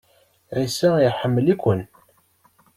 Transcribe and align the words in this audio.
Ɛisa 0.57 0.89
iḥemmel-iken. 1.07 1.81